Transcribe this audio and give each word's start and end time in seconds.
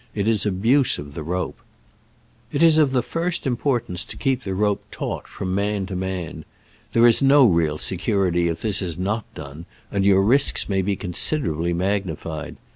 It 0.15 0.27
is 0.27 0.47
abuse 0.47 0.97
of 0.97 1.13
the 1.13 1.21
rope. 1.21 1.59
It 2.51 2.63
is 2.63 2.79
of 2.79 2.91
the 2.91 3.03
first 3.03 3.45
importance 3.45 4.03
to 4.05 4.17
keep 4.17 4.41
the 4.41 4.55
rope 4.55 4.83
taut 4.89 5.27
from 5.27 5.53
man 5.53 5.85
to 5.85 5.95
man. 5.95 6.43
There 6.93 7.05
is 7.05 7.21
no 7.21 7.45
real 7.45 7.77
security 7.77 8.47
if 8.47 8.63
this 8.63 8.81
is 8.81 8.97
not 8.97 9.31
done, 9.35 9.67
and 9.91 10.03
your 10.03 10.23
risks 10.23 10.67
may 10.67 10.81
be 10.81 10.95
considerably 10.95 11.71
magni 11.71 12.15
fied. 12.15 12.55